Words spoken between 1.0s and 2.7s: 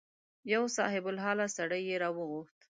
الحاله سړی یې راوغوښت.